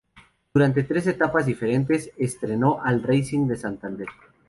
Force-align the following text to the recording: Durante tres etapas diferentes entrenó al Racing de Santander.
Durante 0.51 0.81
tres 0.81 1.05
etapas 1.05 1.45
diferentes 1.45 2.09
entrenó 2.17 2.81
al 2.83 3.03
Racing 3.03 3.47
de 3.47 3.55
Santander. 3.55 4.07